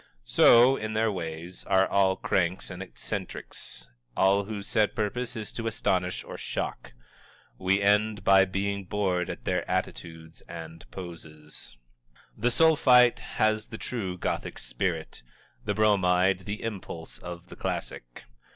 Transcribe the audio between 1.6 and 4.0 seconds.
are all cranks and eccentrics,